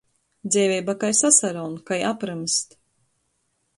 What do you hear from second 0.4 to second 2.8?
Dzeiveiba kai sasaraun, kai aprymst.